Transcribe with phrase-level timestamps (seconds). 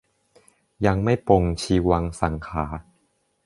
[0.85, 2.79] ยังไม่ปลงชีวังสังขาร์